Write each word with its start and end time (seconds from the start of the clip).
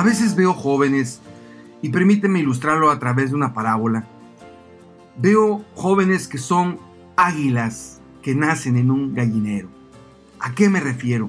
A 0.00 0.02
veces 0.02 0.34
veo 0.34 0.54
jóvenes, 0.54 1.20
y 1.82 1.90
permíteme 1.90 2.40
ilustrarlo 2.40 2.90
a 2.90 2.98
través 2.98 3.28
de 3.28 3.36
una 3.36 3.52
parábola. 3.52 4.06
Veo 5.18 5.62
jóvenes 5.74 6.26
que 6.26 6.38
son 6.38 6.78
águilas 7.16 8.00
que 8.22 8.34
nacen 8.34 8.78
en 8.78 8.90
un 8.90 9.12
gallinero. 9.12 9.68
¿A 10.38 10.54
qué 10.54 10.70
me 10.70 10.80
refiero? 10.80 11.28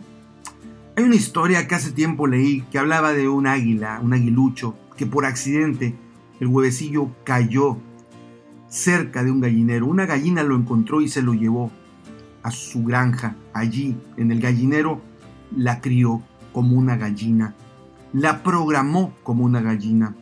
Hay 0.95 1.03
una 1.03 1.17
historia 1.17 1.67
que 1.67 1.75
hace 1.75 1.91
tiempo 1.91 2.27
leí 2.27 2.61
que 2.71 2.79
hablaba 2.79 3.11
de 3.11 3.27
un 3.27 3.45
águila, 3.45 3.99
un 4.01 4.13
aguilucho, 4.13 4.73
que 4.95 5.05
por 5.05 5.25
accidente 5.25 5.93
el 6.39 6.47
huevecillo 6.47 7.09
cayó 7.25 7.77
cerca 8.69 9.21
de 9.21 9.31
un 9.31 9.41
gallinero. 9.41 9.85
Una 9.85 10.05
gallina 10.05 10.43
lo 10.43 10.55
encontró 10.55 11.01
y 11.01 11.09
se 11.09 11.21
lo 11.21 11.33
llevó 11.33 11.73
a 12.41 12.51
su 12.51 12.85
granja. 12.85 13.35
Allí, 13.51 13.97
en 14.15 14.31
el 14.31 14.39
gallinero, 14.39 15.01
la 15.57 15.81
crió 15.81 16.21
como 16.53 16.77
una 16.77 16.95
gallina. 16.95 17.53
La 18.13 18.43
programó 18.43 19.13
como 19.23 19.45
una 19.45 19.61
gallina. 19.61 20.15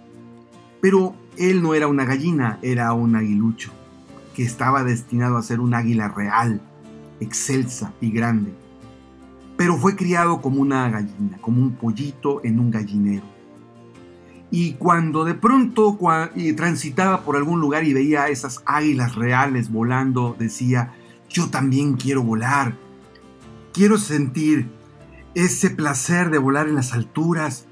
Pero 0.82 1.16
él 1.38 1.62
no 1.62 1.74
era 1.74 1.88
una 1.88 2.06
gallina, 2.06 2.60
era 2.62 2.94
un 2.94 3.16
aguilucho, 3.16 3.72
que 4.34 4.44
estaba 4.44 4.84
destinado 4.84 5.38
a 5.38 5.44
ser 5.44 5.60
un 5.60 5.74
águila 5.74 6.08
real, 6.10 6.62
excelsa 7.20 7.94
y 8.00 8.12
grande 8.12 8.54
pero 9.60 9.76
fue 9.76 9.98
criado 9.98 10.40
como 10.40 10.62
una 10.62 10.90
gallina, 10.90 11.38
como 11.42 11.62
un 11.62 11.74
pollito 11.74 12.40
en 12.46 12.62
un 12.62 12.72
gallinero. 12.72 13.26
Y 14.50 14.76
cuando 14.76 15.26
de 15.26 15.34
pronto 15.34 16.00
transitaba 16.56 17.26
por 17.26 17.36
algún 17.36 17.60
lugar 17.60 17.84
y 17.84 17.92
veía 17.92 18.24
a 18.24 18.30
esas 18.30 18.64
águilas 18.66 19.16
reales 19.16 19.70
volando, 19.70 20.34
decía, 20.40 20.94
yo 21.28 21.50
también 21.50 21.98
quiero 21.98 22.24
volar, 22.24 22.78
quiero 23.74 23.98
sentir 23.98 24.70
ese 25.36 25.72
placer 25.72 26.30
de 26.30 26.38
volar 26.38 26.70
en 26.70 26.76
las 26.76 26.94
alturas. 26.94 27.66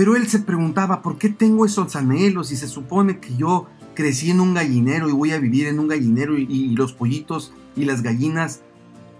Pero 0.00 0.16
él 0.16 0.28
se 0.28 0.38
preguntaba, 0.38 1.02
¿por 1.02 1.18
qué 1.18 1.28
tengo 1.28 1.66
esos 1.66 1.94
anhelos? 1.94 2.52
Y 2.52 2.56
se 2.56 2.68
supone 2.68 3.20
que 3.20 3.36
yo 3.36 3.66
crecí 3.92 4.30
en 4.30 4.40
un 4.40 4.54
gallinero 4.54 5.10
y 5.10 5.12
voy 5.12 5.32
a 5.32 5.38
vivir 5.38 5.66
en 5.66 5.78
un 5.78 5.88
gallinero 5.88 6.38
y 6.38 6.74
los 6.74 6.94
pollitos 6.94 7.52
y 7.76 7.84
las 7.84 8.00
gallinas 8.00 8.62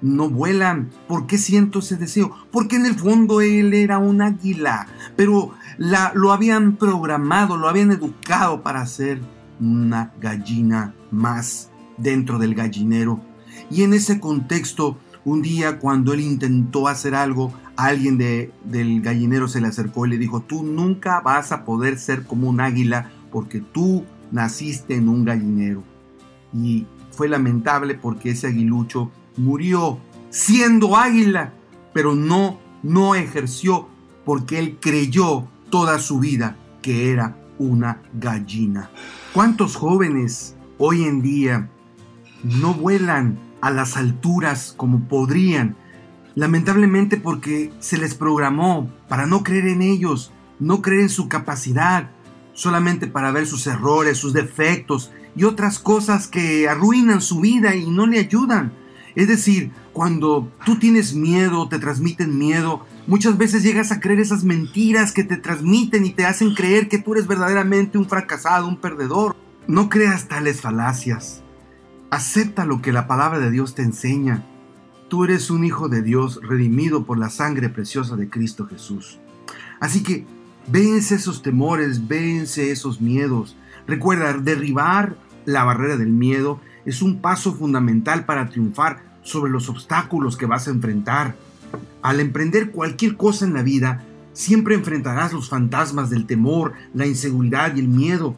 no 0.01 0.31
vuelan. 0.31 0.89
¿Por 1.07 1.27
qué 1.27 1.37
siento 1.37 1.81
ese 1.81 1.99
deseo? 1.99 2.35
Porque 2.51 2.77
en 2.77 2.87
el 2.87 2.95
fondo 2.95 3.43
él 3.43 3.75
era 3.75 3.99
un 3.99 4.23
águila, 4.23 4.87
pero 5.17 5.53
la, 5.77 6.13
lo 6.15 6.33
habían 6.33 6.77
programado, 6.77 7.59
lo 7.59 7.69
habían 7.69 7.93
educado 7.93 8.63
para 8.63 8.87
ser 8.87 9.21
una 9.61 10.15
gallina 10.19 10.95
más 11.11 11.69
dentro 11.99 12.39
del 12.39 12.55
gallinero. 12.55 13.21
Y 13.71 13.83
en 13.83 13.93
ese 13.93 14.19
contexto, 14.19 14.97
un 15.25 15.43
día 15.43 15.79
cuando 15.79 16.13
él 16.13 16.21
intentó 16.21 16.89
hacer 16.89 17.15
algo, 17.15 17.53
alguien 17.77 18.19
de, 18.19 18.53
del 18.65 19.01
gallinero 19.03 19.49
se 19.49 19.61
le 19.61 19.69
acercó 19.69 20.07
y 20.07 20.11
le 20.11 20.19
dijo, 20.19 20.41
tú 20.41 20.63
nunca 20.63 21.21
vas 21.21 21.53
a 21.53 21.65
poder 21.65 21.99
ser 21.99 22.25
como 22.25 22.49
un 22.49 22.61
águila 22.61 23.11
porque 23.31 23.61
tú 23.61 24.05
naciste 24.33 24.95
en 24.95 25.09
un 25.09 25.25
gallinero. 25.25 25.83
Y 26.53 26.87
fue 27.11 27.29
lamentable 27.29 27.95
porque 27.95 28.31
ese 28.31 28.49
aguilucho 28.49 29.11
murió 29.37 29.99
siendo 30.31 30.97
águila, 30.97 31.53
pero 31.93 32.15
no, 32.15 32.59
no 32.83 33.15
ejerció 33.15 33.89
porque 34.25 34.59
él 34.59 34.79
creyó 34.81 35.49
toda 35.71 35.99
su 35.99 36.19
vida 36.19 36.57
que 36.83 37.11
era 37.11 37.37
una 37.59 38.03
gallina. 38.15 38.91
¿Cuántos 39.35 39.77
jóvenes 39.77 40.57
hoy 40.79 41.05
en 41.05 41.21
día 41.21 41.69
no 42.43 42.73
vuelan 42.75 43.39
a 43.61 43.71
las 43.71 43.97
alturas 43.97 44.75
como 44.77 45.09
podrían? 45.09 45.77
Lamentablemente 46.35 47.17
porque 47.17 47.73
se 47.81 47.99
les 47.99 48.15
programó 48.15 48.91
para 49.09 49.27
no 49.27 49.43
creer 49.43 49.67
en 49.67 49.83
ellos, 49.83 50.33
no 50.59 50.83
creer 50.83 51.03
en 51.03 51.09
su 51.09 51.29
capacidad, 51.29 52.11
solamente 52.53 53.07
para 53.07 53.33
ver 53.33 53.47
sus 53.47 53.67
errores, 53.67 54.19
sus 54.19 54.33
defectos 54.33 55.11
y 55.35 55.45
otras 55.45 55.79
cosas 55.79 56.29
que 56.29 56.69
arruinan 56.69 57.21
su 57.21 57.41
vida 57.41 57.75
y 57.75 57.91
no 57.91 58.07
le 58.07 58.19
ayudan. 58.19 58.73
Es 59.15 59.29
decir, 59.29 59.73
cuando 59.93 60.53
tú 60.65 60.79
tienes 60.79 61.15
miedo, 61.15 61.69
te 61.69 61.79
transmiten 61.79 62.39
miedo, 62.39 62.87
muchas 63.07 63.37
veces 63.39 63.63
llegas 63.63 63.91
a 63.91 64.01
creer 64.01 64.21
esas 64.21 64.45
mentiras 64.45 65.13
que 65.13 65.25
te 65.25 65.37
transmiten 65.37 66.07
y 66.07 66.11
te 66.11 66.27
hacen 66.27 66.55
creer 66.55 66.89
que 66.89 66.99
tú 66.99 67.15
eres 67.15 67.27
verdaderamente 67.27 67.99
un 67.99 68.09
fracasado, 68.09 68.69
un 68.69 68.77
perdedor. 68.77 69.35
No 69.67 69.89
creas 69.89 70.29
tales 70.29 70.61
falacias. 70.61 71.43
Acepta 72.11 72.65
lo 72.65 72.83
que 72.83 72.93
la 72.93 73.07
palabra 73.07 73.39
de 73.39 73.53
Dios 73.53 73.77
te 73.77 73.83
enseña. 73.83 74.45
Tú 75.09 75.25
eres 75.25 75.49
un 75.49 75.65
hijo 75.65 75.89
de 75.89 76.03
Dios 76.03 76.41
redimido 76.43 77.05
por 77.05 77.19
la 77.19 77.31
sangre 77.31 77.69
preciosa 77.69 78.17
de 78.17 78.29
Cristo 78.29 78.67
Jesús. 78.67 79.21
Así 79.79 80.03
que 80.03 80.27
vence 80.67 81.15
esos 81.15 81.41
temores, 81.41 82.09
vence 82.09 82.73
esos 82.73 83.01
miedos. 83.01 83.57
Recuerda, 83.87 84.33
derribar 84.33 85.17
la 85.45 85.63
barrera 85.63 85.97
del 85.97 86.11
miedo 86.11 86.61
es 86.85 87.01
un 87.01 87.21
paso 87.21 87.55
fundamental 87.55 88.25
para 88.25 88.49
triunfar 88.49 89.03
sobre 89.23 89.53
los 89.53 89.69
obstáculos 89.69 90.37
que 90.37 90.47
vas 90.47 90.67
a 90.67 90.73
enfrentar. 90.73 91.37
Al 92.03 92.19
emprender 92.19 92.73
cualquier 92.73 93.17
cosa 93.17 93.45
en 93.45 93.55
la 93.55 93.63
vida, 93.63 94.05
siempre 94.33 94.75
enfrentarás 94.75 95.33
los 95.33 95.49
fantasmas 95.49 96.11
del 96.11 96.27
temor, 96.27 96.73
la 96.93 97.07
inseguridad 97.07 97.77
y 97.77 97.81
el 97.81 97.89
miedo. 97.89 98.35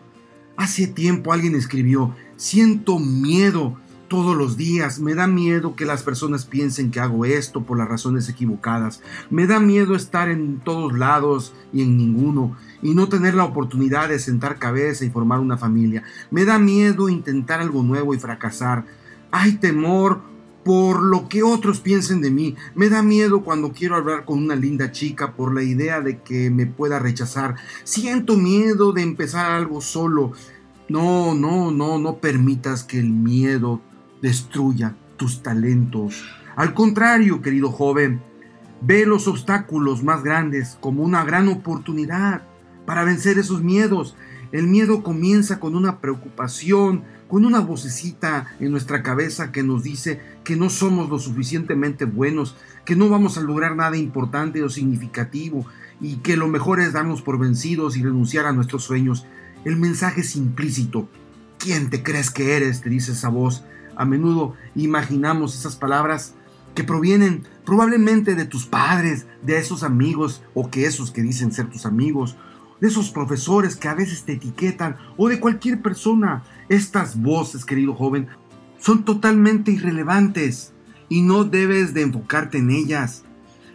Hace 0.59 0.87
tiempo 0.87 1.33
alguien 1.33 1.55
escribió, 1.55 2.15
siento 2.37 2.99
miedo 2.99 3.77
todos 4.09 4.37
los 4.37 4.59
días, 4.59 5.01
me 5.01 5.15
da 5.15 5.27
miedo 5.27 5.75
que 5.75 5.87
las 5.87 6.03
personas 6.03 6.45
piensen 6.45 6.91
que 6.91 7.01
hago 7.01 7.25
esto 7.25 7.63
por 7.63 7.79
las 7.79 7.89
razones 7.89 8.29
equivocadas, 8.29 9.01
me 9.31 9.47
da 9.47 9.59
miedo 9.59 9.95
estar 9.95 10.29
en 10.29 10.61
todos 10.61 10.93
lados 10.93 11.55
y 11.73 11.81
en 11.81 11.97
ninguno, 11.97 12.55
y 12.83 12.95
no 12.95 13.09
tener 13.09 13.35
la 13.35 13.45
oportunidad 13.45 14.11
de 14.11 14.19
sentar 14.19 14.59
cabeza 14.59 15.07
y 15.07 15.11
formar 15.11 15.41
una 15.41 15.57
familia, 15.57 16.03
me 16.31 16.45
da 16.45 16.59
miedo 16.59 17.09
intentar 17.09 17.61
algo 17.61 17.83
nuevo 17.83 18.13
y 18.13 18.19
fracasar, 18.19 18.85
hay 19.31 19.53
temor 19.53 20.21
por 20.65 21.03
lo 21.03 21.29
que 21.29 21.43
otros 21.43 21.81
piensen 21.81 22.21
de 22.21 22.31
mí. 22.31 22.57
Me 22.75 22.89
da 22.89 23.03
miedo 23.03 23.43
cuando 23.43 23.73
quiero 23.73 23.97
hablar 23.97 24.25
con 24.25 24.39
una 24.39 24.55
linda 24.55 24.93
chica 24.93 25.33
por 25.33 25.55
la 25.55 25.63
idea 25.63 26.01
de 26.01 26.21
que 26.21 26.51
me 26.51 26.67
pueda 26.67 26.99
rechazar. 26.99 27.57
Siento 27.85 28.37
miedo 28.37 28.93
de 28.93 29.03
empezar 29.03 29.51
algo 29.51 29.81
solo. 29.81 30.33
No, 30.93 31.35
no, 31.35 31.71
no, 31.71 31.99
no 31.99 32.19
permitas 32.19 32.85
que 32.85 32.99
el 32.99 33.09
miedo 33.09 33.81
destruya 34.21 34.95
tus 35.17 35.43
talentos. 35.43 36.23
Al 36.55 36.75
contrario, 36.75 37.41
querido 37.41 37.71
joven, 37.71 38.21
ve 38.83 39.07
los 39.07 39.27
obstáculos 39.27 40.03
más 40.03 40.23
grandes 40.23 40.77
como 40.83 41.03
una 41.03 41.25
gran 41.25 41.49
oportunidad 41.49 42.43
para 42.85 43.05
vencer 43.05 43.39
esos 43.39 43.63
miedos. 43.63 44.17
El 44.53 44.67
miedo 44.67 45.03
comienza 45.03 45.61
con 45.61 45.77
una 45.77 45.99
preocupación, 45.99 47.05
con 47.27 47.47
una 47.47 47.61
vocecita 47.61 48.55
en 48.61 48.71
nuestra 48.71 49.03
cabeza 49.03 49.51
que 49.51 49.63
nos 49.63 49.85
dice 49.85 50.21
que 50.45 50.57
no 50.57 50.69
somos 50.69 51.09
lo 51.09 51.19
suficientemente 51.19 52.05
buenos, 52.05 52.55
que 52.85 52.97
no 52.97 53.09
vamos 53.09 53.39
a 53.39 53.41
lograr 53.41 53.77
nada 53.77 53.97
importante 53.97 54.63
o 54.63 54.69
significativo 54.69 55.65
y 56.03 56.17
que 56.17 56.37
lo 56.37 56.49
mejor 56.49 56.81
es 56.81 56.93
darnos 56.93 57.23
por 57.23 57.39
vencidos 57.39 57.97
y 57.97 58.03
renunciar 58.03 58.45
a 58.45 58.53
nuestros 58.53 58.85
sueños. 58.85 59.25
El 59.65 59.77
mensaje 59.77 60.23
es 60.23 60.37
implícito. 60.37 61.09
¿Quién 61.59 61.91
te 61.91 62.03
crees 62.03 62.31
que 62.31 62.57
eres? 62.57 62.81
te 62.81 62.91
dice 62.91 63.13
esa 63.13 63.29
voz. 63.29 63.65
A 63.97 64.05
menudo 64.05 64.55
imaginamos 64.75 65.55
esas 65.57 65.77
palabras 65.77 66.35
que 66.75 66.85
provienen 66.85 67.47
probablemente 67.65 68.35
de 68.35 68.47
tus 68.47 68.67
padres, 68.67 69.27
de 69.43 69.59
esos 69.59 69.83
amigos 69.83 70.43
o 70.55 70.71
que 70.71 70.87
esos 70.87 71.11
que 71.11 71.23
dicen 71.23 71.53
ser 71.53 71.69
tus 71.69 71.85
amigos 71.85 72.37
de 72.83 72.89
esos 72.89 73.11
profesores 73.11 73.77
que 73.77 73.87
a 73.87 73.95
veces 73.95 74.25
te 74.25 74.33
etiquetan 74.33 74.97
o 75.17 75.29
de 75.29 75.39
cualquier 75.39 75.81
persona. 75.81 76.43
Estas 76.69 77.23
voces, 77.23 77.65
querido 77.65 77.95
joven, 77.95 78.27
son 78.81 79.05
totalmente 79.05 79.71
irrelevantes 79.71 80.73
y 81.09 81.23
no 81.23 81.45
debes 81.45 81.95
de 81.95 82.03
enfocarte 82.03 82.59
en 82.59 82.73
ellas. 82.73 83.23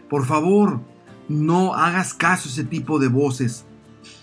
Por 0.09 0.25
favor, 0.25 0.81
no 1.29 1.73
hagas 1.73 2.13
caso 2.13 2.49
a 2.49 2.51
ese 2.51 2.65
tipo 2.65 2.99
de 2.99 3.07
voces. 3.07 3.63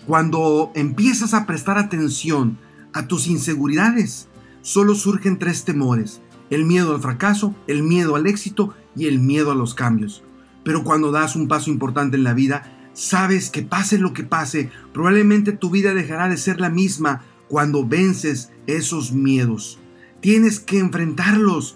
Cuando 0.05 0.71
empiezas 0.75 1.33
a 1.33 1.45
prestar 1.45 1.77
atención 1.77 2.57
a 2.93 3.07
tus 3.07 3.27
inseguridades, 3.27 4.27
solo 4.61 4.95
surgen 4.95 5.39
tres 5.39 5.65
temores. 5.65 6.21
El 6.49 6.65
miedo 6.65 6.93
al 6.93 7.01
fracaso, 7.01 7.55
el 7.67 7.83
miedo 7.83 8.15
al 8.15 8.27
éxito 8.27 8.73
y 8.95 9.07
el 9.07 9.19
miedo 9.19 9.51
a 9.51 9.55
los 9.55 9.73
cambios. 9.73 10.23
Pero 10.63 10.83
cuando 10.83 11.11
das 11.11 11.35
un 11.35 11.47
paso 11.47 11.69
importante 11.69 12.17
en 12.17 12.23
la 12.23 12.33
vida, 12.33 12.75
Sabes 12.95 13.49
que 13.49 13.61
pase 13.61 13.97
lo 13.97 14.13
que 14.13 14.23
pase, 14.23 14.71
probablemente 14.93 15.51
tu 15.51 15.69
vida 15.69 15.93
dejará 15.93 16.29
de 16.29 16.37
ser 16.37 16.61
la 16.61 16.69
misma 16.69 17.23
cuando 17.49 17.85
vences 17.85 18.51
esos 18.67 19.11
miedos. 19.11 19.79
Tienes 20.21 20.61
que 20.61 20.79
enfrentarlos. 20.79 21.75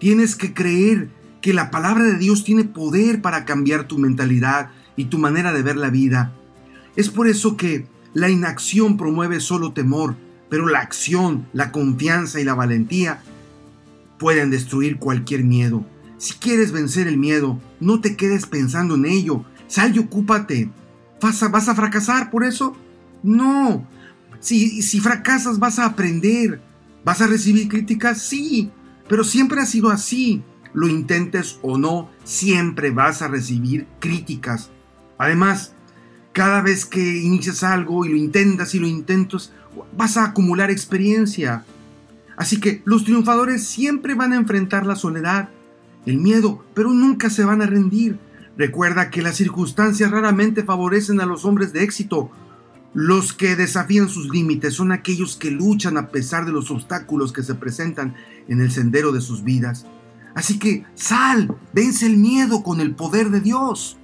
Tienes 0.00 0.34
que 0.34 0.52
creer 0.54 1.08
que 1.40 1.54
la 1.54 1.70
palabra 1.70 2.02
de 2.02 2.18
Dios 2.18 2.42
tiene 2.42 2.64
poder 2.64 3.22
para 3.22 3.44
cambiar 3.44 3.86
tu 3.86 3.98
mentalidad 3.98 4.70
y 4.96 5.04
tu 5.04 5.18
manera 5.18 5.52
de 5.52 5.62
ver 5.62 5.76
la 5.76 5.88
vida. 5.88 6.32
Es 6.96 7.08
por 7.10 7.28
eso 7.28 7.56
que 7.56 7.86
la 8.14 8.30
inacción 8.30 8.96
promueve 8.96 9.40
solo 9.40 9.72
temor, 9.72 10.16
pero 10.48 10.66
la 10.66 10.80
acción, 10.80 11.46
la 11.52 11.70
confianza 11.72 12.40
y 12.40 12.44
la 12.44 12.54
valentía 12.54 13.20
pueden 14.18 14.50
destruir 14.50 14.98
cualquier 14.98 15.44
miedo. 15.44 15.84
Si 16.18 16.34
quieres 16.34 16.72
vencer 16.72 17.06
el 17.06 17.18
miedo, 17.18 17.60
no 17.78 18.00
te 18.00 18.16
quedes 18.16 18.46
pensando 18.46 18.94
en 18.94 19.04
ello, 19.04 19.44
Sal 19.68 19.96
y 19.96 19.98
ocúpate. 19.98 20.70
¿Vas 21.20 21.42
a, 21.42 21.48
vas 21.48 21.68
a 21.68 21.74
fracasar 21.74 22.30
por 22.30 22.44
eso? 22.44 22.76
No. 23.22 23.86
Si, 24.40 24.82
si 24.82 25.00
fracasas 25.00 25.58
vas 25.58 25.78
a 25.78 25.86
aprender. 25.86 26.60
¿Vas 27.04 27.20
a 27.20 27.26
recibir 27.26 27.68
críticas? 27.68 28.22
Sí. 28.22 28.70
Pero 29.08 29.24
siempre 29.24 29.60
ha 29.60 29.66
sido 29.66 29.90
así. 29.90 30.42
Lo 30.72 30.88
intentes 30.88 31.58
o 31.62 31.78
no, 31.78 32.10
siempre 32.24 32.90
vas 32.90 33.22
a 33.22 33.28
recibir 33.28 33.86
críticas. 33.98 34.70
Además, 35.16 35.72
cada 36.36 36.60
vez 36.60 36.84
que 36.84 37.00
inicias 37.00 37.62
algo 37.62 38.04
y 38.04 38.10
lo 38.10 38.16
intentas 38.18 38.74
y 38.74 38.78
lo 38.78 38.86
intentas, 38.86 39.52
vas 39.96 40.18
a 40.18 40.24
acumular 40.24 40.70
experiencia. 40.70 41.64
Así 42.36 42.60
que 42.60 42.82
los 42.84 43.04
triunfadores 43.04 43.66
siempre 43.66 44.14
van 44.14 44.34
a 44.34 44.36
enfrentar 44.36 44.84
la 44.84 44.96
soledad, 44.96 45.48
el 46.04 46.18
miedo, 46.18 46.62
pero 46.74 46.92
nunca 46.92 47.30
se 47.30 47.46
van 47.46 47.62
a 47.62 47.66
rendir. 47.66 48.18
Recuerda 48.58 49.08
que 49.08 49.22
las 49.22 49.36
circunstancias 49.36 50.10
raramente 50.10 50.62
favorecen 50.62 51.22
a 51.22 51.26
los 51.26 51.46
hombres 51.46 51.72
de 51.72 51.82
éxito. 51.82 52.30
Los 52.92 53.32
que 53.32 53.56
desafían 53.56 54.10
sus 54.10 54.28
límites 54.28 54.74
son 54.74 54.92
aquellos 54.92 55.36
que 55.36 55.50
luchan 55.50 55.96
a 55.96 56.08
pesar 56.08 56.44
de 56.44 56.52
los 56.52 56.70
obstáculos 56.70 57.32
que 57.32 57.44
se 57.44 57.54
presentan 57.54 58.14
en 58.46 58.60
el 58.60 58.70
sendero 58.70 59.10
de 59.10 59.22
sus 59.22 59.42
vidas. 59.42 59.86
Así 60.34 60.58
que 60.58 60.84
sal, 60.96 61.56
vence 61.72 62.04
el 62.04 62.18
miedo 62.18 62.62
con 62.62 62.82
el 62.82 62.94
poder 62.94 63.30
de 63.30 63.40
Dios. 63.40 63.96